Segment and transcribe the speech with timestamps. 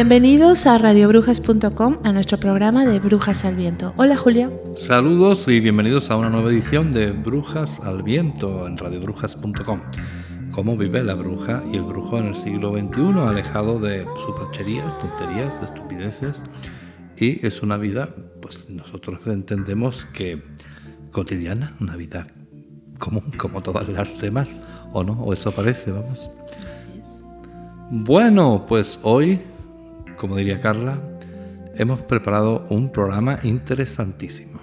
[0.00, 3.92] Bienvenidos a radiobrujas.com, a nuestro programa de Brujas al Viento.
[3.98, 4.50] Hola Julia.
[4.74, 9.82] Saludos y bienvenidos a una nueva edición de Brujas al Viento en radiobrujas.com.
[10.52, 15.60] Cómo vive la bruja y el brujo en el siglo XXI, alejado de supercherías, tonterías,
[15.62, 16.44] estupideces.
[17.18, 18.08] Y es una vida,
[18.40, 20.42] pues nosotros entendemos que
[21.12, 22.26] cotidiana, una vida
[22.98, 24.62] común como todas las demás,
[24.94, 25.22] ¿o no?
[25.22, 26.30] O eso parece, vamos.
[27.90, 29.40] Bueno, pues hoy
[30.20, 30.98] como diría Carla,
[31.76, 34.60] hemos preparado un programa interesantísimo.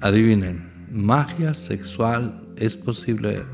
[0.00, 3.44] Adivinen, magia sexual, ¿es posible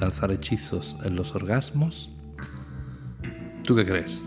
[0.00, 2.08] lanzar hechizos en los orgasmos?
[3.62, 4.22] ¿Tú qué crees?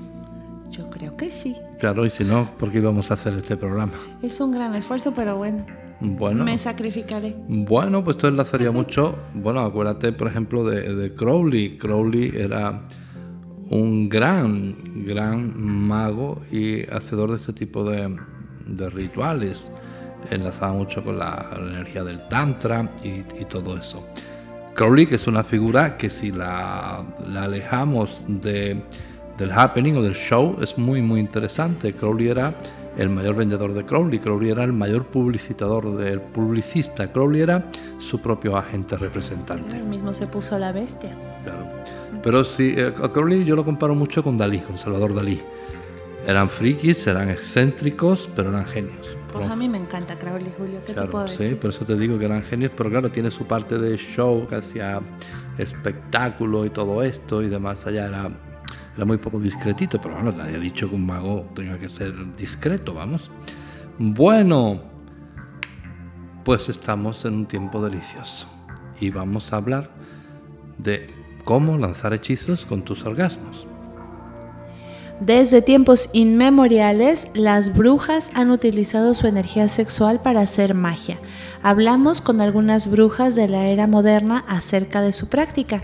[0.69, 1.55] Yo creo que sí.
[1.79, 3.93] Claro, y si no, ¿por qué íbamos a hacer este programa?
[4.21, 5.65] Es un gran esfuerzo, pero bueno.
[5.99, 6.43] Bueno.
[6.43, 7.35] Me sacrificaré.
[7.47, 9.15] Bueno, pues esto enlazaría mucho.
[9.33, 11.79] Bueno, acuérdate, por ejemplo, de, de Crowley.
[11.79, 12.83] Crowley era
[13.73, 18.15] un gran, gran mago y hacedor de este tipo de,
[18.91, 19.71] rituales.
[20.29, 24.07] Enlazaba mucho con la, energía del Tantra y, todo eso.
[24.75, 26.99] Crowley, que es una figura que si la,
[27.35, 28.79] alejamos de,
[29.37, 31.93] del happening o del show, es muy, muy interesante.
[31.93, 32.53] Crowley era
[32.97, 37.65] el mayor vendedor de Crowley, Crowley era el mayor publicitador del publicista, Crowley era
[37.99, 39.81] su propio agente representante.
[39.81, 41.15] Mismo se puso la bestia.
[41.43, 41.67] Claro.
[42.21, 45.39] Pero sí, eh, a Crowley yo lo comparo mucho con Dalí, con Salvador Dalí.
[46.25, 49.17] Eran frikis, eran excéntricos, pero eran genios.
[49.33, 50.79] Pues a mí me encanta Crowley, Julio.
[50.85, 51.49] ¿Qué te puedo decir?
[51.49, 54.47] Sí, por eso te digo que eran genios, pero claro, tiene su parte de show,
[54.47, 55.01] que hacía
[55.57, 57.85] espectáculo y todo esto y demás.
[57.87, 58.29] Allá era,
[58.95, 62.13] era muy poco discretito, pero bueno, nadie ha dicho que un mago tenga que ser
[62.35, 63.31] discreto, vamos.
[63.97, 64.81] Bueno,
[66.43, 68.47] pues estamos en un tiempo delicioso
[68.99, 69.91] y vamos a hablar
[70.77, 71.09] de
[71.43, 73.67] cómo lanzar hechizos con tus orgasmos.
[75.19, 81.19] Desde tiempos inmemoriales, las brujas han utilizado su energía sexual para hacer magia.
[81.61, 85.83] Hablamos con algunas brujas de la era moderna acerca de su práctica.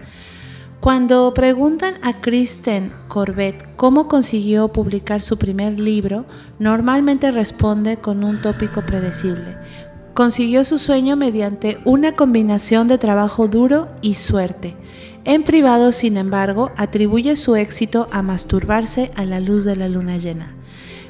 [0.79, 6.23] Cuando preguntan a Kristen Corbett cómo consiguió publicar su primer libro,
[6.57, 9.57] normalmente responde con un tópico predecible.
[10.13, 14.77] Consiguió su sueño mediante una combinación de trabajo duro y suerte.
[15.25, 20.15] En privado, sin embargo, atribuye su éxito a masturbarse a la luz de la luna
[20.15, 20.55] llena.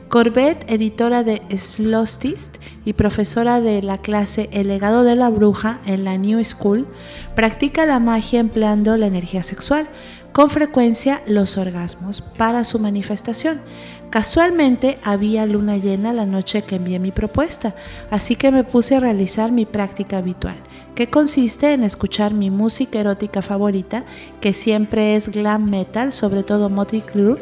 [0.10, 6.04] Corbett, editora de Slostist y profesora de la clase El legado de la bruja en
[6.04, 6.88] la New School,
[7.36, 9.88] practica la magia empleando la energía sexual,
[10.32, 13.62] con frecuencia los orgasmos, para su manifestación.
[14.10, 17.76] Casualmente había luna llena la noche que envié mi propuesta,
[18.10, 20.58] así que me puse a realizar mi práctica habitual,
[20.96, 24.06] que consiste en escuchar mi música erótica favorita,
[24.42, 27.38] que siempre es glam metal, sobre todo Motley Crue,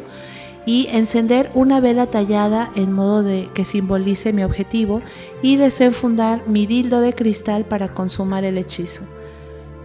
[0.68, 5.00] y encender una vela tallada en modo de que simbolice mi objetivo
[5.40, 9.00] y desenfundar mi dildo de cristal para consumar el hechizo.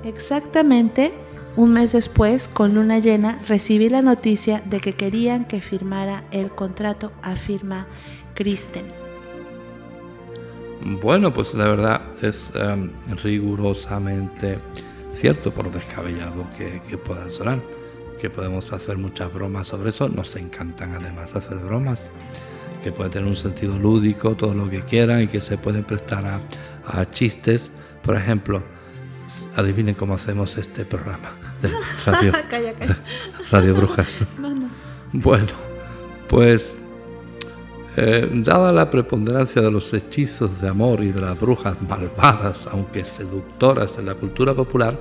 [0.03, 1.13] Exactamente
[1.55, 6.49] un mes después, con luna llena, recibí la noticia de que querían que firmara el
[6.49, 7.87] contrato, afirma
[8.33, 8.83] Kristen.
[11.01, 12.91] Bueno, pues la verdad es em,
[13.23, 14.57] rigurosamente
[15.13, 17.61] cierto, por descabellado que, que pueda sonar,
[18.23, 22.07] que podemos hacer muchas bromas sobre eso, nos encantan además hacer bromas,
[22.81, 26.25] que puede tener un sentido lúdico, todo lo que quieran y que se puede prestar
[26.25, 26.39] a,
[26.87, 27.69] a chistes.
[28.01, 28.63] Por ejemplo,
[29.57, 31.69] adivinen cómo hacemos este programa de
[32.05, 32.31] Radio,
[33.51, 34.21] radio Brujas.
[35.11, 35.51] Bueno,
[36.29, 36.77] pues
[37.97, 43.03] eh, dada la preponderancia de los hechizos de amor y de las brujas malvadas, aunque
[43.03, 44.97] seductoras en la cultura popular,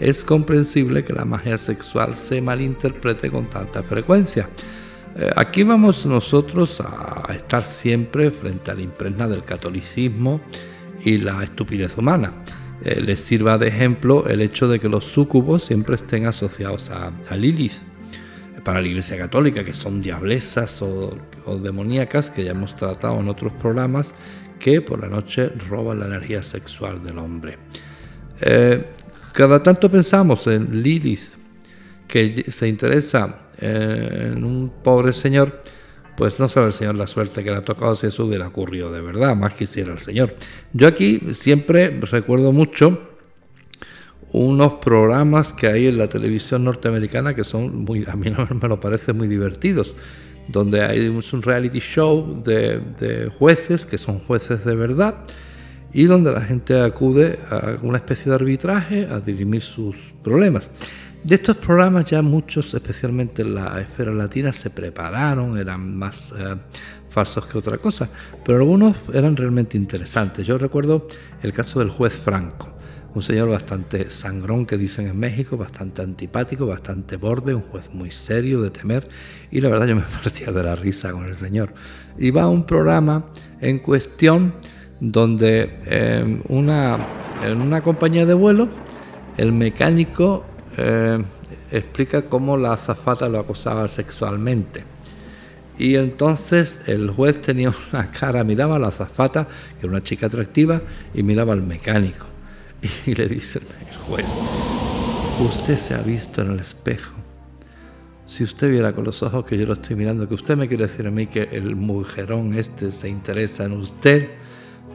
[0.00, 4.48] es comprensible que la magia sexual se malinterprete con tanta frecuencia.
[5.16, 10.40] Eh, aquí vamos nosotros a estar siempre frente a la impregna del catolicismo
[11.04, 12.32] y la estupidez humana.
[12.84, 17.12] Eh, les sirva de ejemplo el hecho de que los súcubos siempre estén asociados a,
[17.28, 17.82] a Lilith
[18.64, 21.16] para la Iglesia Católica, que son diablesas o,
[21.62, 24.14] demoníacas, que ya hemos tratado en otros programas,
[24.58, 27.58] que por la noche roban la energía sexual del hombre.
[28.40, 28.84] Eh,
[29.38, 31.36] cada tanto pensamos en Lilith,
[32.08, 35.62] que se interesa eh, en un pobre señor,
[36.16, 38.90] pues no sabe el Señor la suerte que le ha tocado si eso hubiera ocurrido
[38.90, 40.34] de verdad, más quisiera el Señor.
[40.72, 43.10] Yo aquí siempre recuerdo mucho
[44.32, 48.80] unos programas que hay en la televisión norteamericana que son muy, a mí me lo
[48.80, 49.94] parece muy divertidos,
[50.48, 55.14] donde hay un reality show de, jueces que son jueces de verdad
[55.92, 60.70] y donde la gente acude a una especie de arbitraje a dirimir sus problemas.
[61.24, 66.56] De estos programas ya muchos, especialmente en la esfera latina, se prepararon, eran más eh,
[67.10, 68.08] falsos que otra cosa,
[68.44, 70.46] pero algunos eran realmente interesantes.
[70.46, 71.08] Yo recuerdo
[71.42, 72.78] el caso del juez Franco
[73.14, 78.10] un señor bastante sangrón que dicen en México, bastante antipático, bastante borde, un juez muy
[78.10, 79.08] serio de temer
[79.50, 81.72] y la verdad yo me partía de la risa con el señor.
[82.18, 83.26] Iba a un programa
[83.60, 84.54] en cuestión
[85.00, 86.98] donde eh, una,
[87.44, 88.68] en una compañía de vuelo
[89.36, 90.44] el mecánico
[90.76, 91.22] eh,
[91.70, 94.82] explica cómo la azafata lo acosaba sexualmente.
[95.78, 99.46] Y entonces el juez tenía una cara, miraba a la azafata,
[99.80, 100.82] que era una chica atractiva,
[101.14, 102.26] y miraba al mecánico.
[103.06, 104.26] Y le dice el juez,
[105.44, 107.14] usted se ha visto en el espejo.
[108.26, 110.84] Si usted viera con los ojos que yo lo estoy mirando, que usted me quiere
[110.84, 114.28] decir a mí que el mujerón este se interesa en usted,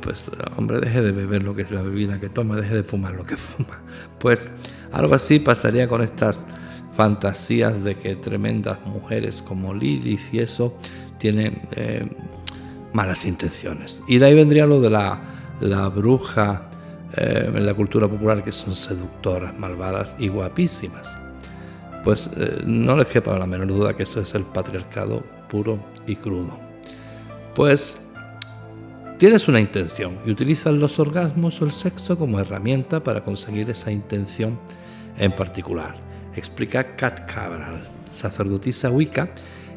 [0.04, 3.14] pues hombre, deje de beber lo que es la bebida que toma, deje de fumar
[3.14, 3.80] lo que fuma.
[4.20, 4.52] Pues
[4.92, 6.46] algo así pasaría con estas
[6.92, 10.76] fantasías de que tremendas mujeres como Lilith y eso
[11.18, 12.08] tienen eh,
[12.92, 14.04] malas intenciones.
[14.08, 16.70] Y de ahí vendría lo de la, bruja
[17.16, 21.18] eh, en la cultura popular que son seductoras, malvadas y guapísimas.
[22.04, 26.18] Pues eh, no les quepa la menor duda que eso es el patriarcado puro y
[26.18, 26.60] crudo.
[27.56, 28.00] Pues
[29.18, 33.92] tienes una intención y utilizas los orgasmos o el sexo como herramienta para conseguir esa
[33.92, 34.60] intención
[35.18, 35.96] en particular.
[36.36, 39.30] Explica Kat Cabral, sacerdotisa wicca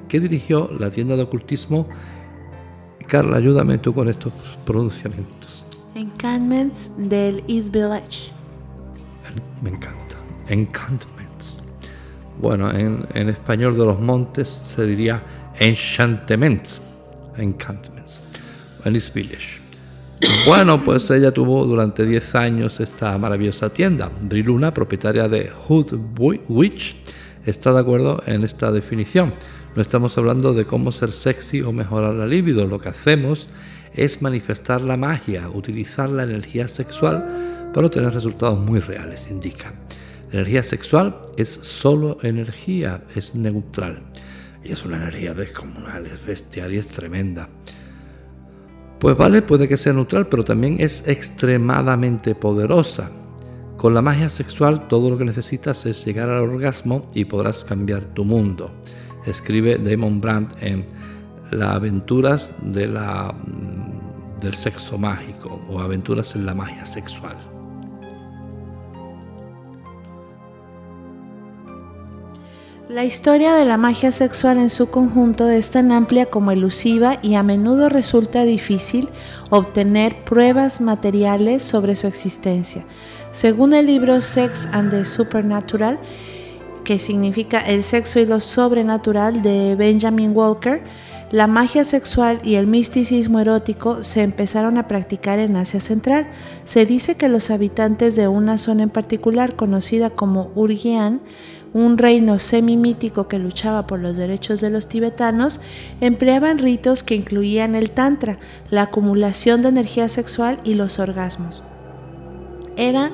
[0.09, 1.89] que dirigió la tienda de ocultismo.
[3.07, 4.33] Carla, ayúdame tú con estos
[4.65, 5.67] pronunciamientos.
[5.95, 8.33] Encampments del East Village.
[9.63, 10.17] Me encanta.
[10.49, 11.61] Encampments.
[12.41, 15.23] Bueno, en, en español de los montes se diría
[15.59, 16.83] enchantements.
[17.37, 18.26] Encampments.
[18.93, 19.61] Village.
[20.47, 24.11] Bueno, pues ella tuvo durante 10 años esta maravillosa tienda.
[24.21, 25.93] Briluna, propietaria de Hood
[26.49, 26.95] Witch,
[27.45, 29.33] está de acuerdo en esta definición.
[29.75, 32.67] No estamos hablando de cómo ser sexy o mejorar la libido.
[32.67, 33.49] Lo que hacemos
[33.93, 39.75] es manifestar la magia, utilizar la energía sexual para obtener resultados muy reales, indica.
[40.31, 44.03] La energía sexual es solo energía, es neutral.
[44.65, 47.49] Y es una energía descomunal, es bestial y es tremenda.
[48.99, 53.11] Pues vale, puede que sea neutral, pero también es extremadamente poderosa.
[53.77, 58.07] Con la magia sexual todo lo que necesitas es llegar al orgasmo y podrás cambiar
[58.07, 58.71] tu mundo.
[59.27, 60.87] Escribe Damon Brandt en
[61.51, 67.56] las aventuras mm, del sexo mágico o aventuras en la magia sexual.
[72.89, 77.35] La historia de la magia sexual en su conjunto es tan amplia como elusiva y
[77.35, 79.09] a menudo resulta difícil
[79.51, 82.85] obtener pruebas materiales sobre su existencia.
[83.33, 85.99] Según el libro Sex and the Supernatural,
[86.85, 90.85] que significa El sexo y lo sobrenatural de Benjamin Walker,
[91.33, 96.29] la magia sexual y el misticismo erótico se empezaron a practicar en Asia Central.
[96.65, 101.21] Se dice que los habitantes de una zona en particular conocida como Urgian,
[101.73, 105.61] un reino semimítico que luchaba por los derechos de los tibetanos,
[106.01, 108.39] empleaban ritos que incluían el tantra,
[108.71, 111.65] la acumulación de energía sexual y los orgasmos.
[112.77, 113.11] Era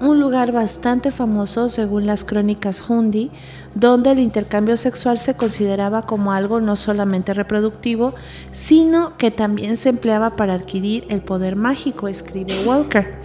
[0.00, 3.30] un lugar bastante famoso según las crónicas Hundi,
[3.74, 8.14] donde el intercambio sexual se consideraba como algo no solamente reproductivo,
[8.50, 13.18] sino que también se empleaba para adquirir el poder mágico, escribe Walker.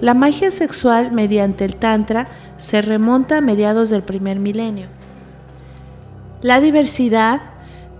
[0.00, 4.88] La magia sexual mediante el Tantra se remonta a mediados del primer milenio.
[6.42, 7.40] La diversidad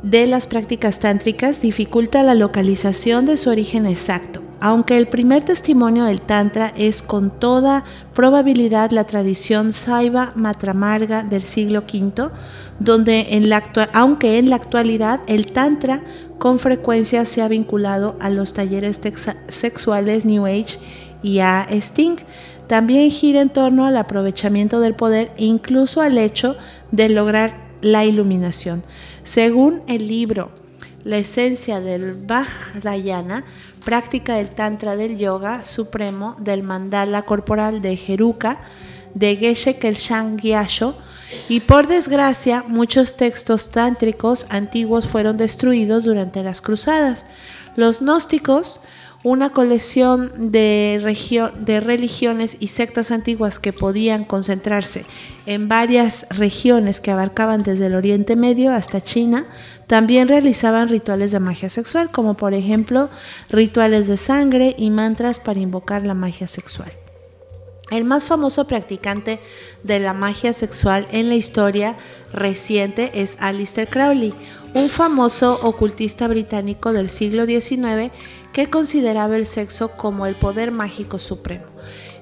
[0.02, 6.04] de las prácticas tántricas dificulta la localización de su origen exacto, aunque el primer testimonio
[6.04, 12.30] del Tantra es con toda probabilidad la tradición Saiva Matramarga del siglo V,
[12.80, 13.26] donde
[13.92, 16.02] aunque en la actualidad el Tantra
[16.38, 18.98] con frecuencia se ha vinculado a los talleres
[19.50, 20.78] sexuales New Age
[21.22, 22.16] y a Sting,
[22.66, 26.56] también gira en torno al aprovechamiento del poder e incluso al hecho
[26.90, 27.52] de lograr
[27.82, 28.82] la iluminación.
[29.24, 30.52] Según el libro
[31.04, 33.44] La esencia del Vajrayana,
[33.84, 38.58] práctica del Tantra del Yoga Supremo del Mandala Corporal de Jeruka,
[39.14, 40.96] de Geshe Kelshan Gyasho,
[41.48, 47.26] y por desgracia muchos textos tántricos antiguos fueron destruidos durante las cruzadas.
[47.76, 48.80] Los gnósticos
[49.24, 55.06] una colección de, de, religiones y sectas antiguas que podían concentrarse
[55.46, 59.46] en varias regiones que abarcaban desde el Oriente Medio hasta China,
[59.86, 63.08] también realizaban rituales de magia sexual, como por ejemplo
[63.48, 66.92] rituales de sangre y mantras para invocar la magia sexual.
[67.90, 69.38] El más famoso practicante
[69.82, 71.96] de la magia sexual en la historia
[72.32, 74.34] reciente es Alistair Crowley,
[74.74, 78.10] un famoso ocultista británico del siglo XIX
[78.54, 81.64] que consideraba el sexo como el poder mágico supremo.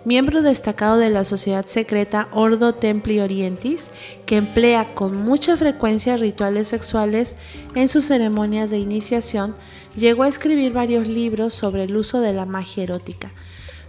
[0.05, 3.91] Miembro destacado de la sociedad secreta Ordo Templi Orientis,
[4.27, 7.37] que emplea con mucha frecuencia rituales sexuales
[7.77, 9.55] en sus ceremonias de iniciación,
[9.95, 13.31] llegó a escribir varios libros sobre el uso de la magia erótica.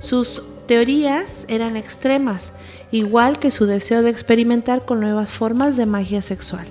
[0.04, 2.52] Sus teorías eran extremas,
[2.92, 6.66] igual que su deseo de experimentar con nuevas formas de magia sexual.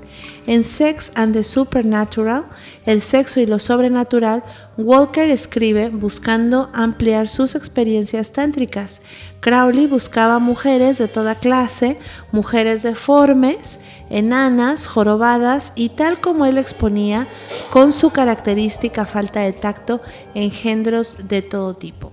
[0.46, 2.44] En Sex and the Supernatural,
[2.84, 4.42] el sexo y lo sobrenatural,
[4.76, 9.00] Walker escribe buscando ampliar sus experiencias tántricas.
[9.40, 11.96] Crowley buscaba mujeres de toda clase,
[12.32, 17.26] mujeres deformes, enanas, jorobadas y tal como él exponía,
[17.70, 20.02] con su característica falta de tacto,
[20.34, 22.12] engendros de todo tipo.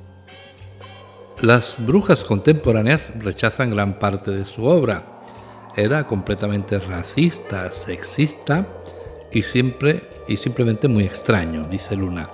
[1.41, 5.21] Las brujas contemporáneas rechazan gran parte de su obra.
[5.73, 8.67] Era completamente racista, sexista
[9.31, 12.27] y, siempre, y simplemente muy extraño, dice Luna.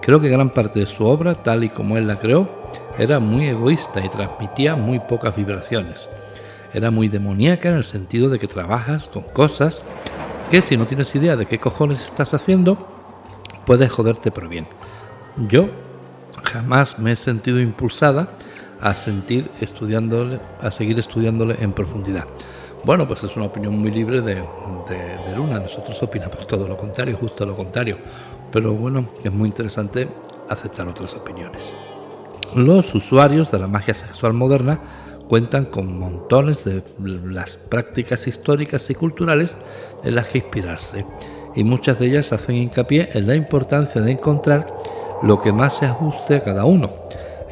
[0.00, 2.48] Creo que gran parte de su obra, tal y como él la creó,
[2.96, 6.08] era muy egoísta y transmitía muy pocas vibraciones.
[6.72, 9.82] Era muy demoníaca en el sentido de que trabajas con cosas
[10.52, 12.78] que si no tienes idea de qué cojones estás haciendo,
[13.66, 14.68] puedes joderte pero bien.
[15.48, 15.68] Yo
[16.44, 18.28] jamás me he sentido impulsada
[18.82, 22.26] a sentir estudiándole, a seguir estudiándole en profundidad.
[22.84, 25.60] Bueno, pues es una opinión muy libre de, de, Luna.
[25.60, 27.98] Nosotros opinamos todo lo contrario, justo lo contrario.
[28.50, 30.08] Pero bueno, es muy interesante
[30.48, 31.72] aceptar otras opiniones.
[32.56, 34.80] Los usuarios de la magia sexual moderna
[35.28, 39.56] cuentan con montones de las prácticas históricas y culturales
[40.02, 41.06] en las que inspirarse,
[41.54, 44.66] y muchas de ellas hacen hincapié en la importancia de encontrar
[45.22, 46.90] lo que más se ajuste a cada uno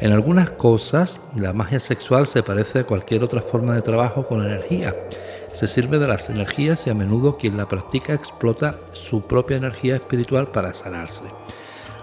[0.01, 4.43] en algunas cosas, la magia sexual se parece a cualquier otra forma de trabajo con
[4.43, 4.95] energía.
[5.53, 9.97] Se sirve de las energías y a menudo quien la practica explota su propia energía
[9.97, 11.21] espiritual para sanarse.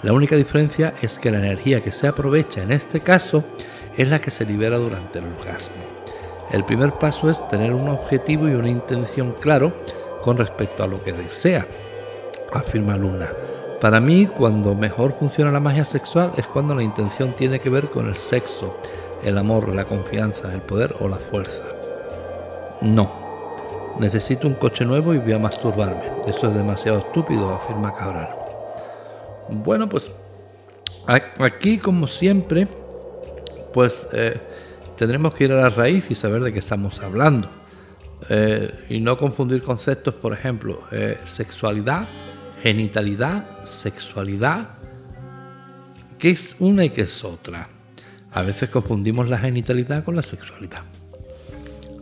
[0.04, 3.42] La única diferencia es que la energía que se aprovecha en este caso
[3.96, 5.74] es la que se libera durante el orgasmo.
[6.52, 9.72] El primer paso es tener un objetivo y una intención claro
[10.22, 11.66] con respecto a lo que desea,
[12.52, 13.28] afirma Luna.
[13.80, 17.90] Para mí, cuando mejor funciona la magia sexual es cuando la intención tiene que ver
[17.90, 18.76] con el sexo,
[19.22, 21.62] el amor, la confianza, el poder o la fuerza.
[22.80, 23.08] No.
[24.00, 26.02] Necesito un coche nuevo y voy a masturbarme.
[26.26, 28.30] Eso es demasiado estúpido, afirma Cabral.
[29.48, 30.10] Bueno, pues
[31.38, 32.66] aquí, como siempre,
[33.72, 34.40] pues eh,
[34.96, 37.48] tendremos que ir a la raíz y saber de qué estamos hablando.
[38.28, 42.06] Eh, y no confundir conceptos, por ejemplo, eh, sexualidad
[42.62, 44.70] genitalidad, sexualidad,
[46.18, 47.68] ¿qué es una y qué es otra?
[48.32, 50.82] A veces confundimos la genitalidad con la sexualidad.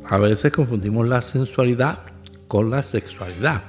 [0.09, 1.99] A veces confundimos la sensualidad
[2.49, 3.63] con la sexualidad.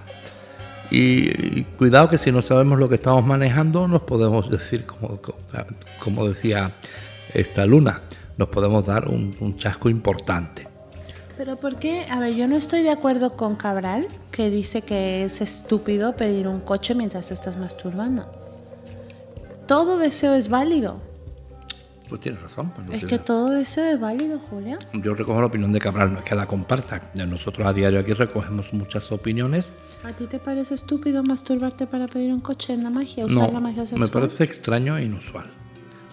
[0.89, 5.19] Y, cuidado que si no sabemos lo que estamos manejando, nos podemos decir, como,
[5.99, 6.75] como decía
[7.33, 8.01] esta luna,
[8.37, 10.76] nos podemos dar un chasco importante.
[11.37, 12.05] Pero ¿por qué?
[12.09, 16.47] A ver, yo no estoy de acuerdo con Cabral, que dice que es estúpido pedir
[16.47, 18.25] un coche mientras estás masturbando.
[19.67, 20.99] Todo deseo es válido.
[22.09, 22.71] Pues tienes razón.
[22.71, 24.79] Pues es que todo deseo es válido, Julia.
[24.93, 27.11] Yo recojo la opinión de Cabral, no es que la comparta.
[27.13, 29.73] Nosotros a diario aquí recogemos muchas opiniones.
[30.05, 33.51] ¿A ti te parece estúpido masturbarte para pedir un coche en la magia, usar
[33.95, 35.45] me parece extraño e inusual.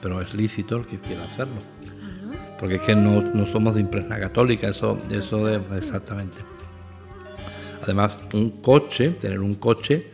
[0.02, 1.60] Pero es lícito el que quiera hacerlo.
[2.58, 6.38] Porque es que no, no somos de impregna católica, eso, eso es exactamente.
[7.82, 10.10] Además, un coche, tener un coche,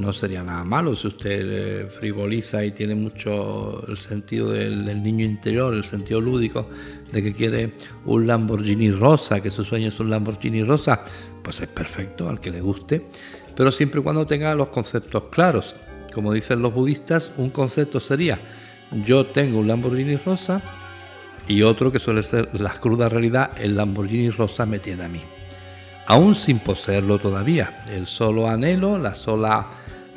[0.00, 5.26] no sería nada malo si usted eh, frivoliza y tiene mucho el sentido del, niño
[5.26, 6.70] interior, el sentido lúdico
[7.12, 7.74] de que quiere
[8.06, 11.02] un Lamborghini rosa, que su sueño es un Lamborghini rosa,
[11.42, 13.08] pues es perfecto al que le guste,
[13.54, 15.76] pero siempre y cuando tenga los conceptos claros.
[16.14, 18.40] Como dicen los budistas, un concepto sería
[19.04, 20.62] yo tengo un Lamborghini rosa
[21.50, 25.20] y otro que suele ser la cruda realidad, el Lamborghini rosa me tiene a mí.
[26.06, 29.66] Aún sin poseerlo todavía, el solo anhelo, la sola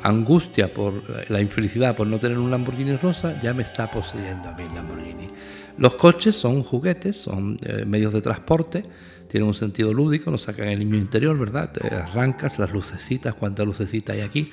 [0.00, 4.48] angustia por eh, la infelicidad por no tener un Lamborghini rosa, ya me está poseyendo
[4.48, 5.28] a mí el Lamborghini.
[5.76, 8.84] Los coches son juguetes, son eh, medios de transporte,
[9.26, 11.72] tienen un sentido lúdico, nos sacan el niño interior, ¿verdad?
[11.72, 14.52] Te arrancas las lucecitas, cuántas lucecitas hay aquí.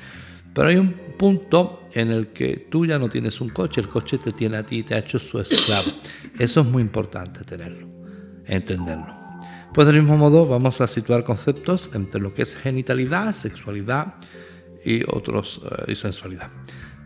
[0.54, 4.18] Pero hay un punto en el que tú ya no tienes un coche, el coche
[4.18, 5.92] te tiene a ti y te ha hecho su esclavo.
[6.40, 7.88] Eso es muy importante tenerlo,
[8.46, 9.14] entenderlo.
[9.74, 14.16] Pues del mismo modo vamos a situar conceptos entre lo que es genitalidad, sexualidad,
[14.84, 16.50] y otros eh, y sensualidad.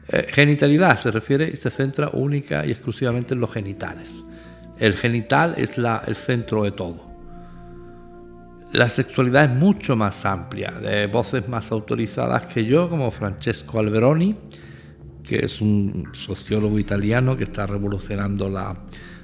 [0.07, 4.23] Eh, genitalidad se refiere y se centra única y exclusivamente en los genitales.
[4.77, 7.14] El genital es la, el centro de todo.
[8.75, 14.35] La sexualidad es mucho más amplia, de voces más autorizadas que yo, como Francesco Alberoni,
[15.23, 18.75] que es un sociólogo italiano que está revolucionando la,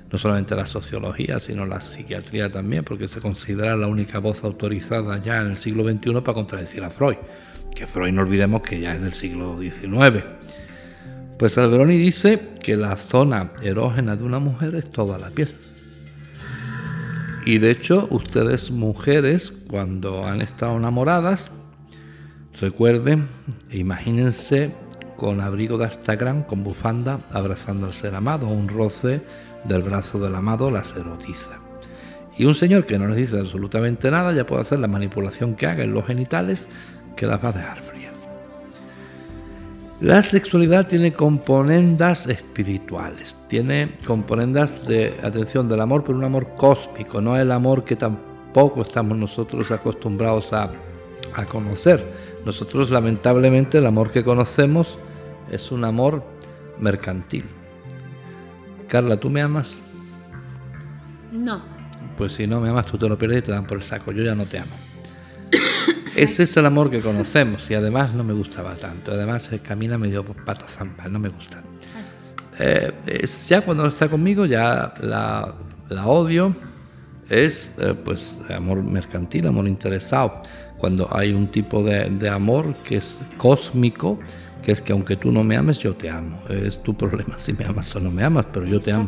[0.10, 5.22] no solamente la sociología, sino la psiquiatría también, porque se considera la única voz autorizada
[5.22, 7.18] ya en el siglo XXI para contradecir a Freud
[7.74, 10.24] que Freud no olvidemos que ya es del siglo XIX.
[11.38, 15.50] Pues Alberoni dice que la zona erógena de una mujer es toda la piel.
[17.46, 21.50] Y de hecho, ustedes mujeres, cuando han estado enamoradas,
[22.60, 23.28] recuerden,
[23.72, 24.72] imagínense
[25.18, 29.22] con abrigo de Instagram, con bufanda, abrazando al ser amado, un roce
[29.64, 31.60] del brazo del amado las erotiza.
[32.38, 35.68] Y un señor que no les dice absolutamente nada ya puede hacer la manipulación que
[35.68, 36.68] haga en los genitales
[37.16, 37.91] que las va a dejar.
[40.02, 47.22] La sexualidad tiene componendas espirituales, tiene componendas de atención del amor, pero un amor cósmico,
[47.22, 50.72] no el amor que tampoco estamos nosotros acostumbrados a,
[51.36, 52.04] a conocer.
[52.44, 54.98] Nosotros lamentablemente el amor que conocemos
[55.52, 56.24] es un amor
[56.80, 57.46] mercantil.
[58.88, 59.80] Carla, ¿tú me amas?
[61.32, 61.62] No.
[62.18, 64.12] Pues si no me amas, tú te lo pierdes y te dan por el saco.
[64.12, 64.76] Yo ya no te amo.
[66.16, 69.12] Ese es el amor que conocemos y además no me gustaba tanto.
[69.12, 71.62] Además camina medio pato zamba, no me gusta.
[72.60, 75.54] Eh, es, ya cuando está conmigo ya la,
[76.06, 76.54] odio.
[77.30, 80.44] Es eh, pues amor mercantil, amor interesado.
[80.78, 84.20] Cuando hay un tipo de, amor que es cósmico,
[84.62, 86.42] que es que aunque tú no me ames, yo te amo.
[86.50, 89.08] Es tu problema si me amas o no me amas, pero yo te amo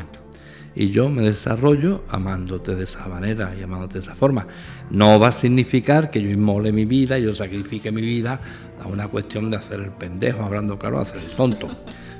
[0.75, 4.47] y yo me desarrollo amándote de esa manera y amándote de esa forma.
[4.89, 8.39] No va a significar que yo inmole mi vida, yo sacrifique mi vida
[8.83, 11.67] a una cuestión de hacer el pendejo, hablando claro, hacer el tonto.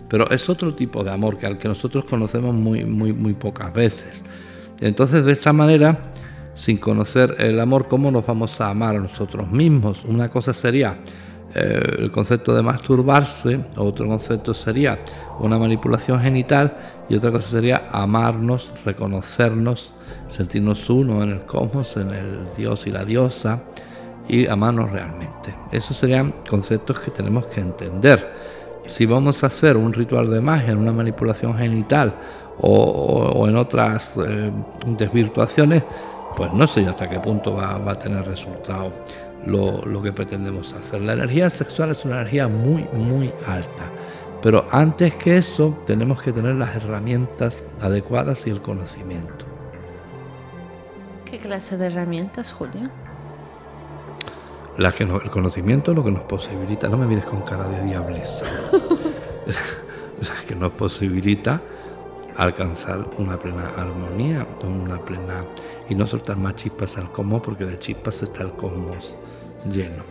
[0.07, 3.73] Pero es otro tipo de amor que al que nosotros conocemos muy, muy, muy pocas
[3.73, 4.23] veces.
[4.79, 5.97] Entonces, de esa manera,
[6.53, 10.03] sin conocer el amor, ¿cómo nos vamos a amar a nosotros mismos?
[10.05, 10.99] Una cosa sería
[11.55, 14.99] eh, el concepto de masturbarse, otro concepto sería
[15.39, 16.75] una manipulación genital
[17.09, 19.93] y otra cosa sería amarnos, reconocernos,
[20.27, 23.61] sentirnos uno en el cosmos, en el Dios y la diosa
[24.27, 25.53] y amarnos realmente.
[25.71, 28.33] Esos serían conceptos que tenemos que entender.
[28.85, 32.13] Si vamos a hacer un ritual de magia una manipulación genital
[32.59, 34.51] o, en otras eh,
[34.85, 35.83] desvirtuaciones,
[36.35, 38.91] pues no sé hasta qué punto va, a tener resultado
[39.45, 41.01] lo, lo que pretendemos hacer.
[41.01, 43.85] La energía sexual es una energía muy, muy alta
[44.43, 49.45] pero antes que eso, tenemos que tener las herramientas adecuadas y el conocimiento.
[51.23, 52.91] ¿Qué clase de herramientas, Julia?
[54.77, 57.83] La que el conocimiento es lo que nos posibilita, no me mires con cara de
[57.83, 58.43] diableza,
[59.47, 61.61] la que nos posibilita
[62.35, 65.45] alcanzar una plena armonía, una plena
[65.87, 69.15] y no soltar más chispas al cosmos, porque de chispas está el cosmos
[69.65, 70.03] lleno.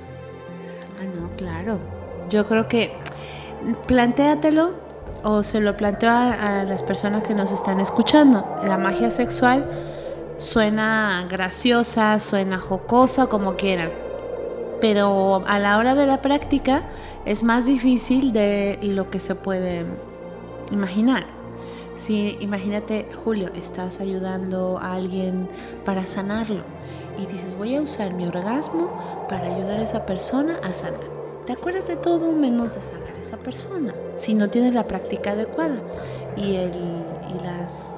[1.00, 1.78] Ah, no, claro.
[2.28, 2.92] Yo creo que
[3.86, 4.74] plantéatelo
[5.22, 8.44] o se lo planteo a, las personas que nos están escuchando.
[8.64, 9.64] La magia sexual
[10.36, 13.90] suena graciosa, suena jocosa, como quieran.
[14.80, 16.84] Pero a la hora de la práctica
[17.24, 19.84] es más difícil de lo que se puede
[20.72, 21.41] imaginar.
[21.96, 25.48] Si imagínate, Julio, estás ayudando a alguien
[25.85, 26.62] para sanarlo
[27.18, 28.90] y dices, voy a usar mi orgasmo
[29.28, 31.12] para ayudar a esa persona a sanar
[31.46, 35.33] te acuerdas de todo menos de sanar a esa persona si no tienes la práctica
[35.33, 35.81] adecuada
[36.37, 37.94] y, el, y las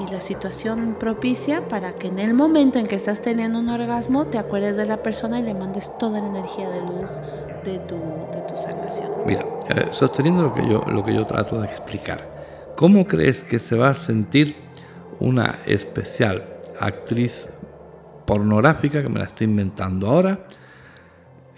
[0.00, 4.26] y la situación propicia para que en el momento en que estás teniendo un orgasmo
[4.26, 7.10] te acuerdes de la persona y le mandes toda la energía de luz
[7.64, 9.08] de tu, de tu sanación.
[9.24, 12.33] Mira, eh, sosteniendo lo que, yo, lo que yo trato de explicar,
[12.76, 14.56] ¿cómo crees que se va a sentir
[15.20, 16.44] una especial
[16.80, 17.46] actriz
[18.26, 20.46] pornográfica, que me la estoy inventando ahora,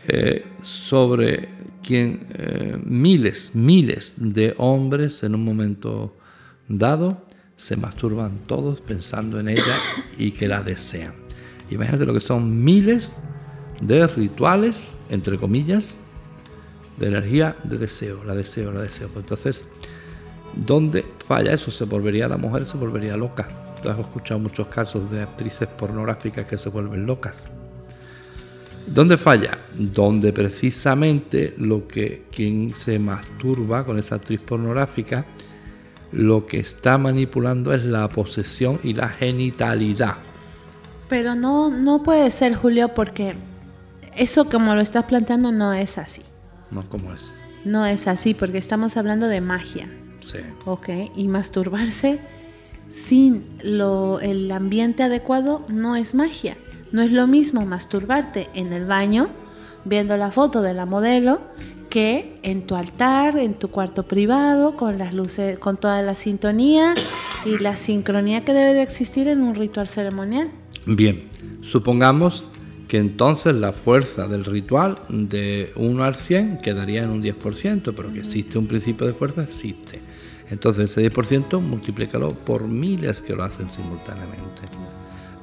[0.09, 1.49] eh, sobre
[1.83, 6.17] quien eh, miles, miles de hombres en un momento
[6.69, 7.25] dado
[7.57, 9.77] se masturban todos pensando en ella
[10.19, 11.15] y que la desean.
[11.71, 13.19] Imagínate lo que son miles
[13.81, 15.99] de rituales, entre comillas,
[16.99, 19.09] de energía de deseo, la deseo, la deseo.
[19.09, 19.65] Pues entonces,
[20.55, 21.71] ¿dónde falla eso?
[21.71, 23.49] Se volvería la mujer, se volvería loca.
[23.83, 27.49] Tú has escuchado muchos casos de actrices pornográficas que se vuelven locas.
[28.87, 29.59] ¿Dónde falla?
[29.75, 35.27] Donde precisamente lo que quien se masturba con esa actriz pornográfica
[36.13, 40.15] lo que está manipulando es la posesión y la genitalidad.
[41.09, 43.35] Pero no, no puede ser, Julio, porque
[44.17, 46.23] eso como lo estás planteando no es así.
[46.71, 47.31] No, ¿cómo es?
[47.65, 49.89] No es así, porque estamos hablando de magia.
[50.27, 50.39] Sí.
[50.65, 52.19] Ok, y masturbarse
[52.91, 56.57] sin lo, el ambiente adecuado no es magia.
[56.93, 59.29] No es lo mismo masturbarte en el baño,
[59.85, 61.41] viendo la foto de la modelo,
[61.91, 66.95] que en tu altar, en tu cuarto privado, con las luces, con toda la sintonía
[67.45, 70.51] y la sincronía que debe de existir en un ritual ceremonial.
[70.87, 71.25] Bien,
[71.63, 72.49] supongamos
[72.89, 78.13] que entonces la fuerza del ritual de 1 al 100 quedaría en un 10%, pero
[78.13, 80.01] que existe un principio de fuerza, existe.
[80.51, 84.63] Entonces ese 10% multiplícalo por miles que lo hacen simultáneamente.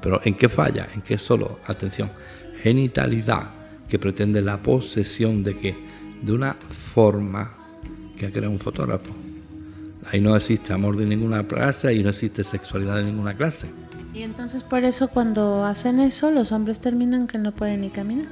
[0.01, 0.87] Pero ¿en qué falla?
[0.93, 2.09] En qué solo, atención,
[2.61, 3.49] genitalidad,
[3.87, 5.75] que pretende la posesión de que
[6.21, 6.53] de una
[6.93, 7.51] forma
[8.17, 9.13] que ha creado un fotógrafo.
[10.11, 13.69] Ahí no existe amor de ninguna clase y no existe sexualidad de ninguna clase.
[14.13, 18.27] Y entonces por eso cuando hacen eso los hombres terminan que no pueden ni caminar.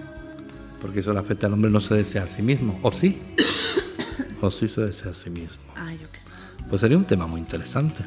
[0.81, 2.79] Porque eso le afecta al hombre, no se desea a sí mismo.
[2.81, 3.21] ¿O sí?
[4.41, 5.61] ¿O sí se desea a sí mismo?
[5.75, 6.19] Ah, yo qué
[6.71, 8.03] Pues sería un tema muy interesante.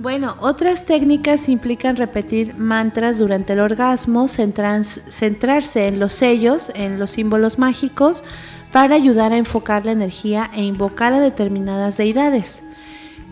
[0.00, 7.12] Bueno, otras técnicas implican repetir mantras durante el orgasmo, centrarse en los sellos, en los
[7.12, 8.24] símbolos mágicos,
[8.72, 12.64] para ayudar a enfocar la energía e invocar a determinadas deidades.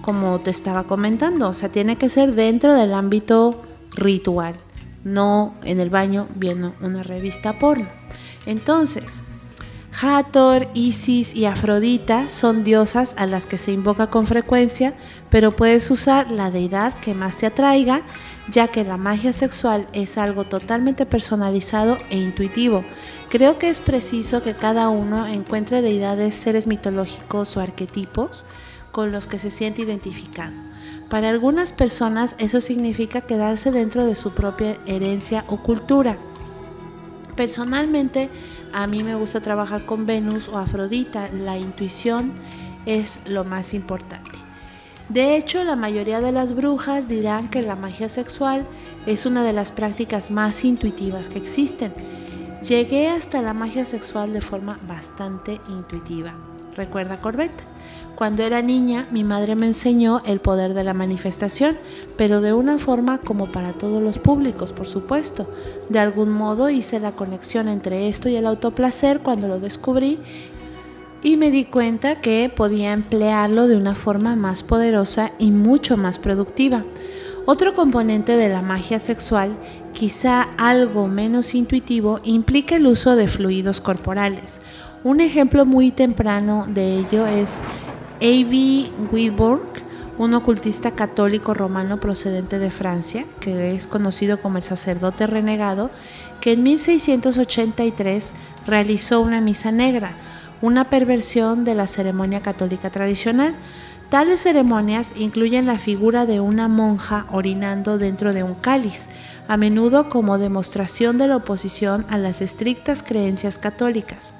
[0.00, 3.60] Como te estaba comentando, o sea, tiene que ser dentro del ámbito
[3.96, 4.54] ritual,
[5.02, 7.88] no en el baño viendo una revista porno.
[8.46, 9.20] Entonces,
[10.00, 14.94] Hathor, Isis y Afrodita son diosas a las que se invoca con frecuencia,
[15.30, 18.02] pero puedes usar la deidad que más te atraiga,
[18.50, 22.84] ya que la magia sexual es algo totalmente personalizado e intuitivo.
[23.28, 28.44] Creo que es preciso que cada uno encuentre deidades, seres mitológicos o arquetipos
[28.90, 30.52] con los que se siente identificado.
[31.08, 36.18] Para algunas personas eso significa quedarse dentro de su propia herencia o cultura.
[37.36, 38.30] Personalmente,
[38.74, 41.28] a mí me gusta trabajar con Venus o Afrodita.
[41.28, 42.32] La intuición
[42.86, 44.32] es lo más importante.
[45.08, 48.66] De hecho, la mayoría de las brujas dirán que la magia sexual
[49.06, 51.92] es una de las prácticas más intuitivas que existen.
[52.62, 56.34] Llegué hasta la magia sexual de forma bastante intuitiva.
[56.76, 57.52] Recuerda Corbett.
[58.14, 61.76] Cuando era niña, mi madre me enseñó el poder de la manifestación,
[62.16, 65.48] pero de una forma como para todos los públicos, por supuesto.
[65.88, 70.18] De algún modo hice la conexión entre esto y el autoplacer cuando lo descubrí
[71.24, 76.18] y me di cuenta que podía emplearlo de una forma más poderosa y mucho más
[76.18, 76.84] productiva.
[77.46, 79.56] Otro componente de la magia sexual,
[79.92, 84.60] quizá algo menos intuitivo, implica el uso de fluidos corporales.
[85.04, 87.60] Un ejemplo muy temprano de ello es
[88.22, 88.90] A.B.
[89.12, 89.60] Wilborg,
[90.16, 95.90] un ocultista católico romano procedente de Francia, que es conocido como el sacerdote renegado,
[96.40, 98.32] que en 1683
[98.66, 100.12] realizó una misa negra,
[100.62, 103.54] una perversión de la ceremonia católica tradicional.
[104.08, 109.08] Tales ceremonias incluyen la figura de una monja orinando dentro de un cáliz,
[109.48, 114.32] a menudo como demostración de la oposición a las estrictas creencias católicas.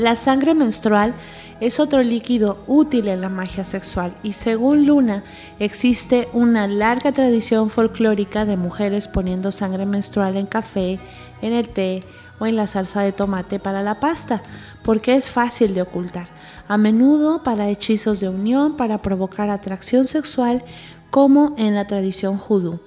[0.00, 1.12] La sangre menstrual
[1.60, 5.24] es otro líquido útil en la magia sexual y según Luna
[5.58, 10.98] existe una larga tradición folclórica de mujeres poniendo sangre menstrual en café,
[11.42, 12.02] en el té
[12.38, 14.42] o en la salsa de tomate para la pasta,
[14.82, 16.28] porque es fácil de ocultar,
[16.66, 20.64] a menudo para hechizos de unión, para provocar atracción sexual,
[21.10, 22.80] como en la tradición judú.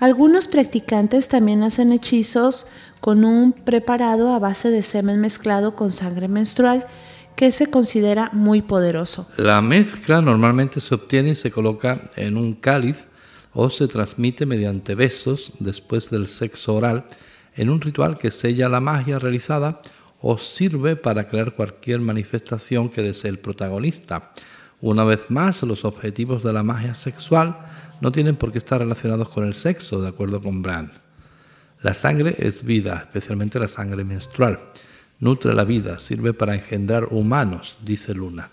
[0.00, 2.66] Algunos practicantes también hacen hechizos
[3.02, 6.86] con un preparado a base de semen mezclado con sangre menstrual
[7.34, 9.28] que se considera muy poderoso.
[9.38, 13.06] La mezcla normalmente se obtiene y se coloca en un cáliz
[13.54, 17.04] o se transmite mediante besos después del sexo oral
[17.56, 19.80] en un ritual que sella la magia realizada
[20.20, 24.30] o sirve para crear cualquier manifestación que desee el protagonista.
[24.80, 27.56] Una vez más, los objetivos de la magia sexual
[28.00, 31.01] no tienen por qué estar relacionados con el sexo, de acuerdo con Brand.
[31.82, 34.60] La sangre es vida, especialmente la sangre menstrual.
[35.18, 38.50] Nutre la vida, sirve para engendrar humanos, dice Luna.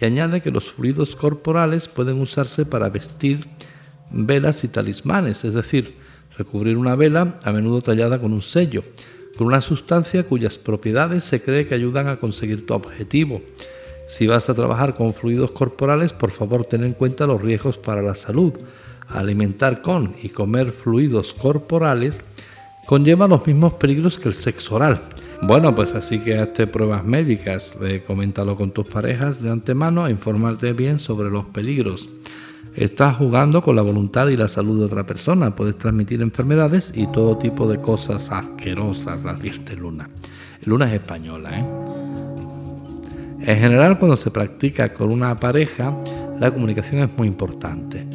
[0.00, 3.46] Y añade que los fluidos corporales pueden usarse para vestir
[4.10, 5.96] velas y talismanes, es decir,
[6.36, 8.84] recubrir una vela a menudo tallada con un sello,
[9.36, 13.42] con una sustancia cuyas propiedades se cree que ayudan a conseguir tu objetivo.
[14.08, 18.02] Si vas a trabajar con fluidos corporales, por favor ten en cuenta los riesgos para
[18.02, 18.54] la salud.
[19.08, 22.22] Alimentar con y comer fluidos corporales
[22.86, 25.00] conlleva los mismos peligros que el sexo oral.
[25.42, 30.72] Bueno, pues así que hazte pruebas médicas, coméntalo con tus parejas de antemano e informarte
[30.72, 32.08] bien sobre los peligros.
[32.74, 35.54] Estás jugando con la voluntad y la salud de otra persona.
[35.54, 40.08] Puedes transmitir enfermedades y todo tipo de cosas asquerosas, advierte Luna.
[40.64, 41.64] Luna es española, ¿eh?
[43.44, 45.92] En general, cuando se practica con una pareja,
[46.38, 48.06] la comunicación es muy importante.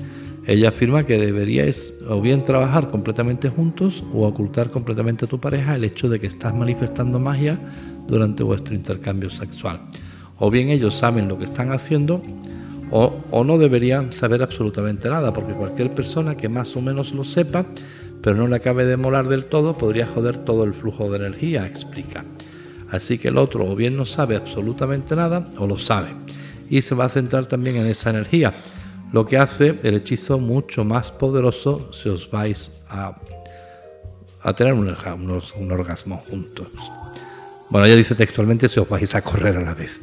[0.48, 5.76] Ella afirma que deberíais o bien trabajar completamente juntos o ocultar completamente a tu pareja
[5.76, 7.60] el hecho de que estás manifestando magia
[8.08, 9.82] durante vuestro intercambio sexual.
[10.40, 12.22] O bien ellos saben lo que están haciendo
[12.92, 17.66] o, no deberían saber absolutamente nada, porque cualquier persona que más o menos lo sepa,
[18.22, 21.66] pero no le acabe de molar del todo, podría joder todo el flujo de energía,
[21.66, 22.24] explica.
[22.90, 26.12] Así que el otro o bien no sabe absolutamente nada o lo sabe.
[26.70, 28.54] Y se va a centrar también en esa energía,
[29.12, 33.16] lo que hace el hechizo mucho más poderoso si os vais a,
[34.56, 34.96] tener un,
[35.60, 36.68] un orgasmo juntos.
[37.70, 40.00] Bueno, ella dice textualmente si os vais a correr a la vez.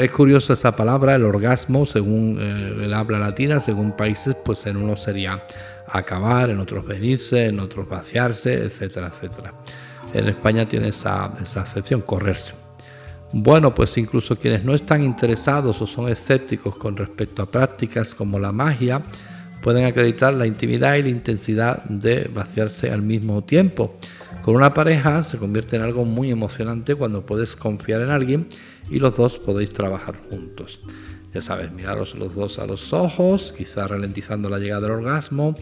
[0.00, 4.76] Es curioso esa palabra, el orgasmo, según eh, el habla latina, según países, pues en
[4.76, 5.42] uno sería
[5.88, 9.54] acabar, en otros venirse, en otros vaciarse, etcétera, etcétera.
[10.12, 12.54] En España tiene esa, esa acepción, correrse.
[13.32, 18.38] Bueno, pues incluso quienes no están interesados o son escépticos con respecto a prácticas como
[18.38, 19.02] la magia,
[19.62, 23.96] pueden acreditar la intimidad y la intensidad de vaciarse al mismo tiempo.
[24.42, 28.48] Con una pareja se convierte en algo muy emocionante cuando puedes confiar en alguien
[28.90, 30.80] y los dos podéis trabajar juntos.
[31.32, 35.54] Ya sabes, miraros los dos a los ojos, quizá ralentizando la llegada del orgasmo,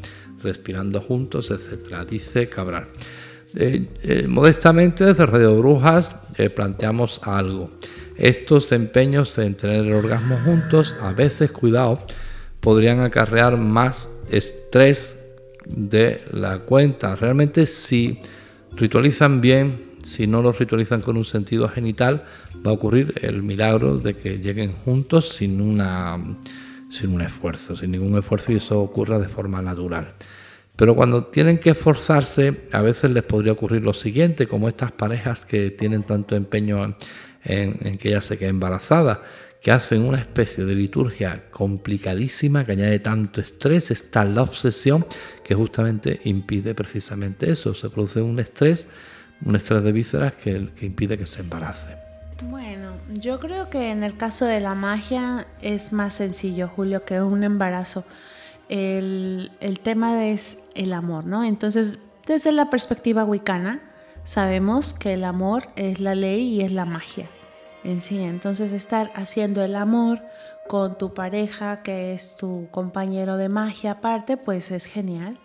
[0.42, 2.08] respirando juntos, etc.
[2.08, 2.88] Dice Cabral.
[3.56, 7.70] Eh, eh, modestamente desde Radio Brujas eh, planteamos algo.
[8.16, 11.98] Estos empeños en tener el orgasmo juntos, a veces, cuidado,
[12.60, 15.18] podrían acarrear más estrés
[15.66, 17.16] de la cuenta.
[17.16, 18.20] Realmente si
[18.76, 22.24] ritualizan bien si no los ritualizan con un sentido genital,
[22.66, 26.18] va a ocurrir el milagro de que lleguen juntos sin, una,
[26.90, 30.14] sin un esfuerzo, sin ningún esfuerzo y eso ocurra de forma natural.
[30.80, 35.44] Pero cuando tienen que esforzarse, a veces les podría ocurrir lo siguiente, como estas parejas
[35.44, 36.96] que tienen tanto empeño
[37.44, 39.20] en, que ella se quede embarazada,
[39.60, 45.04] que hacen una especie de liturgia complicadísima que añade tanto estrés, está la obsesión
[45.44, 48.88] que justamente impide precisamente eso, se produce un estrés
[49.44, 51.88] un estrés de vísceras que, que impide que se embarace.
[52.44, 57.20] Bueno, yo creo que en el caso de la magia es más sencillo, Julio, que
[57.20, 58.06] un embarazo.
[58.70, 61.44] El, el tema es el amor, ¿no?
[61.44, 63.82] Entonces, desde la perspectiva wicana,
[64.24, 67.28] sabemos que el amor es la ley y es la magia
[67.84, 68.20] en sí.
[68.20, 70.22] Entonces, estar haciendo el amor
[70.68, 75.38] con tu pareja, que es tu compañero de magia aparte, pues es genial.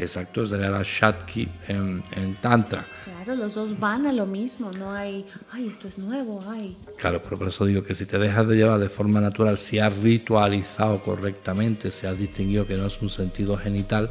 [0.00, 2.86] Exacto, sería la Shatki en, en, Tantra.
[3.04, 6.74] Claro, los dos van a lo mismo, no hay, ay, esto es nuevo, ay.
[6.96, 9.78] Claro, pero por eso digo que si te dejas de llevar de forma natural, si
[9.78, 14.10] has ritualizado correctamente, si has distinguido que no es un sentido genital,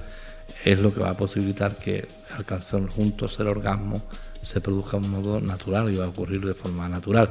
[0.63, 4.03] es lo que va a posibilitar que alcancen juntos el orgasmo
[4.49, 7.29] se produzca de un modo natural y va a ocurrir de forma natural.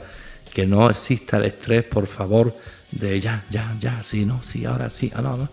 [0.54, 2.54] Que no exista el estrés, por favor,
[2.92, 5.48] de ya, ya, ya, sí, no, sí, ahora sí, ah, no, no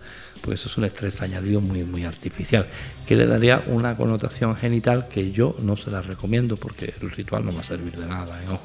[0.45, 2.67] porque eso es un estrés añadido muy, muy artificial,
[3.08, 7.43] que le daría una connotación genital que yo no se la recomiendo porque el ritual
[7.43, 8.47] no va a servir de nada, ¿eh?
[8.51, 8.62] ojo.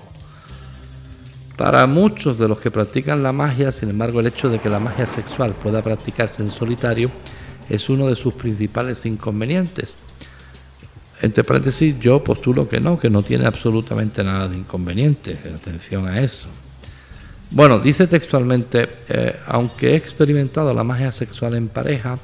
[1.56, 4.78] Para muchos de los que practican la magia, sin embargo, el hecho de que la
[4.78, 7.10] magia sexual pueda practicarse en solitario
[7.70, 9.94] es uno de sus principales inconvenientes.
[11.22, 15.38] Entre paréntesis, yo postulo que no, que no tiene absolutamente nada de inconveniente.
[15.54, 16.48] Atención a eso.
[17.50, 22.18] Bueno, dice textualmente, eh, aunque he experimentado la magia sexual en pareja,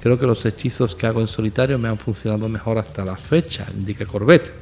[0.00, 3.66] creo que los hechizos que hago en solitario me han funcionado mejor hasta la fecha,
[3.74, 4.52] indica Corbett,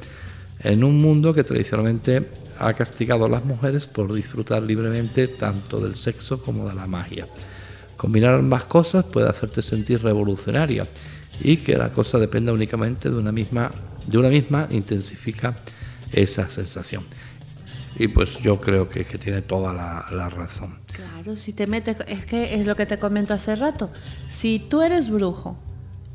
[0.63, 5.95] en un mundo que tradicionalmente ha castigado a las mujeres por disfrutar libremente tanto del
[5.95, 7.27] sexo como de la magia.
[7.97, 10.87] Combinar ambas cosas puede hacerte sentir revolucionaria
[11.43, 13.71] y que la cosa dependa únicamente de una misma,
[14.05, 15.55] de una misma intensifica
[16.11, 17.03] esa sensación.
[17.97, 20.79] Y pues yo creo que, que tiene toda la, la, razón.
[20.93, 23.91] Claro, si te metes, es que es lo que te comento hace rato.
[24.29, 25.57] Si tú eres brujo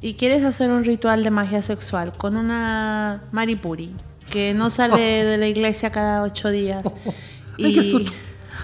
[0.00, 3.94] y quieres hacer un ritual de magia sexual con una maripuri
[4.30, 6.82] que no sale de la iglesia cada ocho días
[7.56, 8.06] y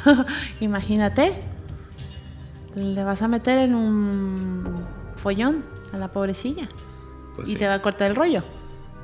[0.61, 1.33] imagínate,
[2.75, 4.85] le vas a meter en un
[5.17, 6.69] follón a la pobrecilla
[7.37, 8.43] pues y te va a cortar el rollo.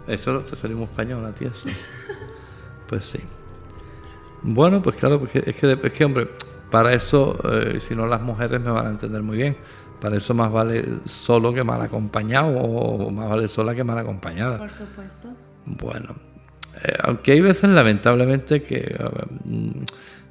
[0.06, 1.68] Eso te salimos español a ti eso.
[2.88, 3.20] pues sí.
[4.42, 6.28] Bueno, pues claro, porque es, que, es que hombre,
[6.70, 9.56] para eso, eh, si no las mujeres me van a entender muy bien.
[10.00, 14.56] Para eso más vale solo que mal acompañado o más vale sola que mal acompañada.
[14.56, 15.28] Por supuesto.
[15.66, 16.14] Bueno,
[16.84, 18.96] eh, aunque hay veces lamentablemente que
[19.44, 19.70] mm,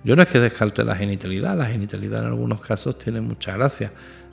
[0.06, 3.92] yo no es que descarte la genitalidad, la genitalidad en algunos casos tiene mucha gracia,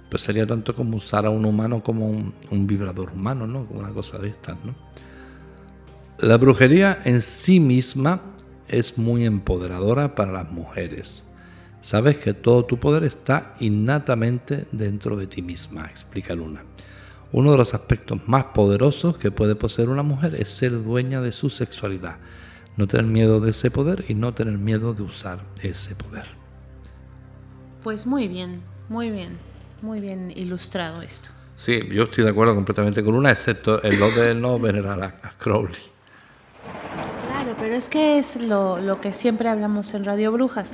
[0.08, 3.66] pero sería tanto como usar a un humano como un, un vibrador humano, ¿no?
[3.70, 4.74] Una cosa de estas, ¿no?
[6.18, 8.22] La brujería en sí misma
[8.68, 11.24] es muy empoderadora para las mujeres.
[11.80, 16.62] Sabes que todo tu poder está innatamente dentro de ti misma, explica Luna.
[17.32, 21.32] Uno de los aspectos más poderosos que puede poseer una mujer es ser dueña de
[21.32, 22.16] su sexualidad,
[22.76, 26.26] no tener miedo de ese poder y no tener miedo de usar ese poder.
[27.82, 29.36] Pues muy bien, muy bien,
[29.84, 31.28] muy bien ilustrado esto.
[31.56, 35.30] Sí, yo estoy de acuerdo completamente con Luna, excepto en lo de no venerar a
[35.38, 35.78] Crowley.
[37.28, 40.72] Claro, pero es que es lo, lo que siempre hablamos en Radio Brujas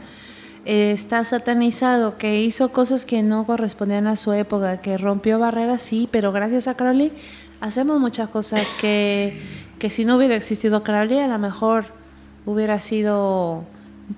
[0.64, 6.08] está satanizado, que hizo cosas que no correspondían a su época, que rompió barreras, sí,
[6.10, 7.12] pero gracias a Crowley
[7.60, 9.40] hacemos muchas cosas que,
[9.78, 11.86] que si no hubiera existido Crowley, a lo mejor
[12.46, 13.64] hubiera sido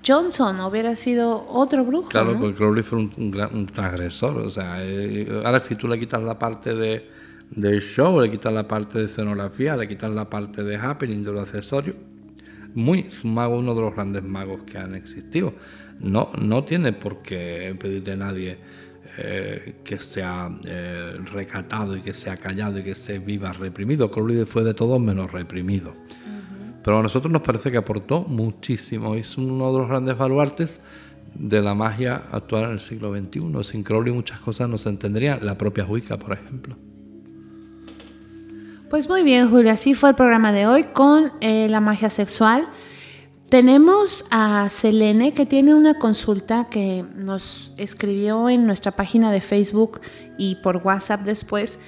[0.07, 2.09] Johnson, hubiera sido otro brujo.
[2.09, 4.39] Claro, porque Crowley fue un, un, transgresor.
[4.39, 7.09] O sea, eh, ahora si tú le quitas la parte de,
[7.51, 11.33] del show, le quitas la parte de escenografía, le quitas la parte de happening, de
[11.33, 11.97] los accesorios,
[12.75, 15.53] muy mago, uno de los grandes magos que han existido
[16.01, 18.59] no, no tiene por qué pedirle a nadie
[19.19, 24.11] eh, que sea eh, recatado y que sea callado y que se viva reprimido.
[24.11, 25.93] Crowley fue de todo menos reprimido.
[26.83, 29.15] Pero a nosotros nos parece que aportó muchísimo.
[29.15, 30.81] Es uno de los grandes baluartes
[31.35, 33.65] de la magia actual en el siglo XXI.
[33.65, 35.45] Sin Crowley muchas cosas no se entenderían.
[35.45, 36.77] La propia Wicca, por ejemplo.
[38.91, 39.73] Pues muy bien, Julio.
[39.73, 42.69] Así fue el programa de hoy con eh, la magia sexual.
[43.49, 50.01] Tenemos a Selene que tiene una consulta que nos escribió en nuestra página de Facebook
[50.39, 51.79] y por WhatsApp después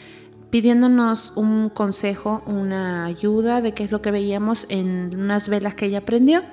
[0.54, 5.86] pidiéndonos un consejo, una ayuda de qué es lo que veíamos en unas velas que
[5.86, 6.44] ella aprendió.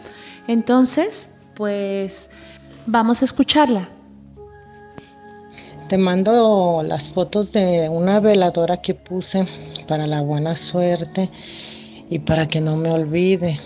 [0.47, 2.31] Entonces, pues
[2.87, 3.89] vamos a escucharla.
[5.87, 9.45] Te mando las fotos de una veladora que puse
[9.87, 11.29] para la buena suerte
[12.09, 13.59] y para que no me olvide.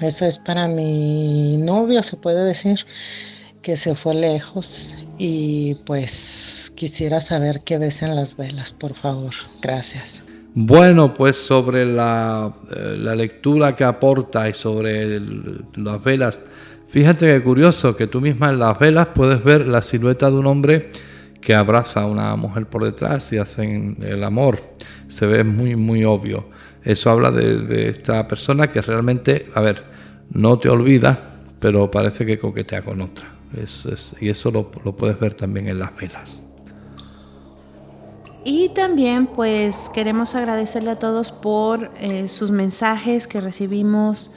[0.00, 2.86] Eso es para mi novio, se puede decir,
[3.60, 9.32] que se fue lejos y pues quisiera saber qué ves en las velas, por favor.
[9.62, 10.22] Gracias.
[10.54, 15.18] Bueno, pues sobre la, eh, lectura que aporta y sobre
[15.76, 16.42] las velas,
[16.90, 20.44] fíjate que curioso que tú misma en las velas puedes ver la silueta de un
[20.44, 20.90] hombre
[21.40, 24.58] que abraza a una mujer por detrás y hacen el amor.
[25.08, 26.50] Se ve muy, muy obvio.
[26.82, 29.82] Eso habla de, esta persona que realmente, a ver,
[30.32, 31.18] no te olvida,
[31.58, 33.26] pero parece que coquetea con otra.
[34.20, 36.43] y eso lo, puedes ver también en las velas.
[38.44, 44.30] Y también pues queremos agradecerle a todos por eh, sus mensajes que recibimos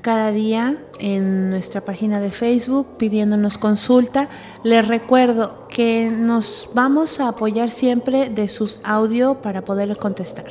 [0.00, 4.30] cada día en nuestra página de Facebook pidiéndonos consulta.
[4.62, 10.46] Les recuerdo que nos vamos a apoyar siempre de sus audios para poderles contestar.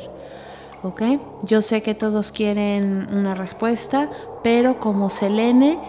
[0.83, 1.01] ¿ok?
[1.43, 4.09] Yo sé que todos quieren una respuesta,
[4.43, 5.79] pero como Selene,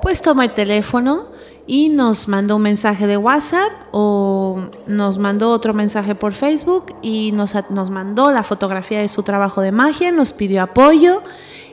[0.00, 1.35] pues toma el teléfono
[1.66, 7.32] y nos mandó un mensaje de WhatsApp o nos mandó otro mensaje por Facebook y
[7.32, 11.22] nos, nos mandó la fotografía de su trabajo de magia, nos pidió apoyo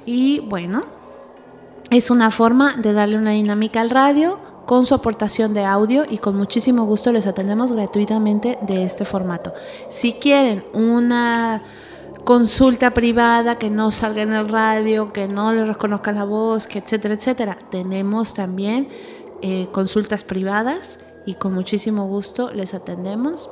[0.05, 0.81] y bueno,
[1.91, 6.17] es una forma de darle una dinámica al radio con su aportación de audio y
[6.17, 9.53] con muchísimo gusto les atendemos gratuitamente de este formato.
[9.89, 11.61] Si quieren una
[12.23, 16.79] consulta privada, que no salga en el radio, que no le reconozca la voz, que
[16.79, 17.57] etcétera, etcétera.
[17.69, 18.87] Tenemos también
[19.45, 23.49] eh, consultas privadas y con muchísimo gusto les atendemos.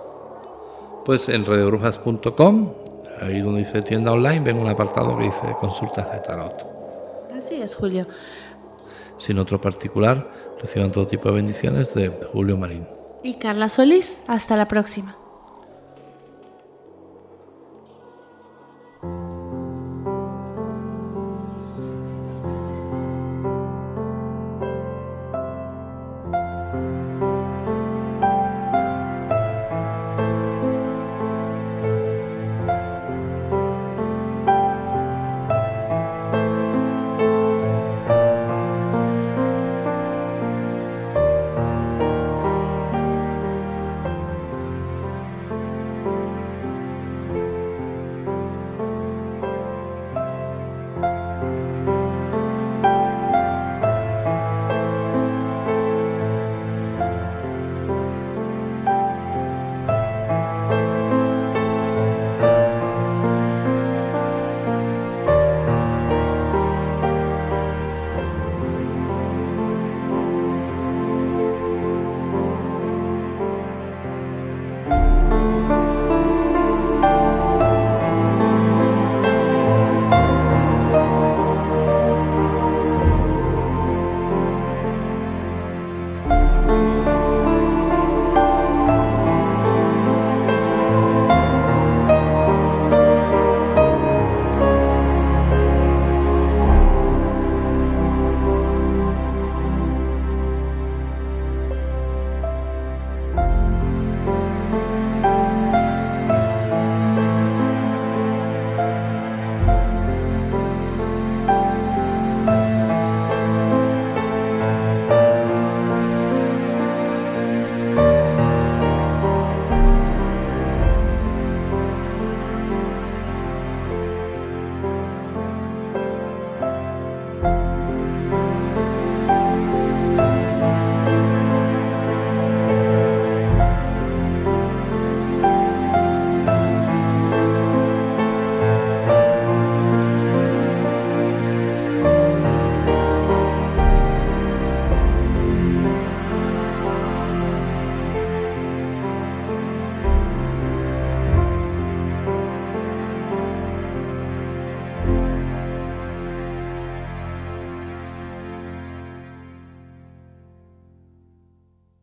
[1.03, 2.71] Pues en radiobrujas.com,
[3.19, 6.65] ahí donde dice tienda online, ven un apartado que dice consultas de tarot.
[7.37, 8.07] Así es, Julio.
[9.17, 10.31] sin otro particular,
[10.61, 12.87] reciban todo tipo de bendiciones de Julio Marín.
[13.21, 15.17] Y Carla Solís, hasta la próxima.